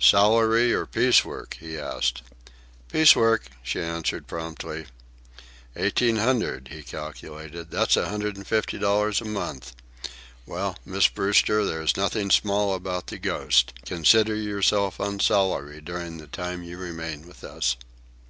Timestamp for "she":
3.62-3.78